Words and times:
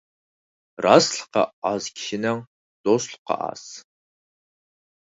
راستلىقى 0.85 1.43
ئاز 1.71 1.91
كىشىنىڭ 1.99 2.43
دوستلۇقى 2.91 3.39
ئاز. 3.49 3.71